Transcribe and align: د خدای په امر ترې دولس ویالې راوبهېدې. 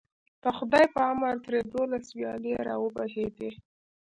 د 0.41 0.43
خدای 0.57 0.85
په 0.93 1.01
امر 1.11 1.35
ترې 1.45 1.59
دولس 1.73 2.05
ویالې 2.17 2.53
راوبهېدې. 2.67 3.49